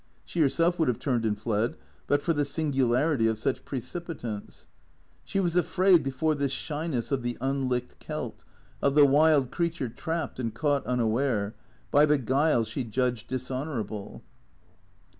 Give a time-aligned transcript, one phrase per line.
[0.25, 4.65] She herself would have turned and fled, but for the singularity of such precipitance.
[5.23, 8.43] She was afraid before this shyness of the unlicked Celt,
[8.81, 11.53] of the wild creature trapped and caught unaware,
[11.91, 14.23] by the guile she judged dishonourable.